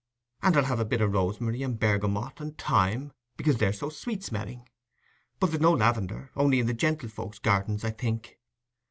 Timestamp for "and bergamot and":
1.61-2.57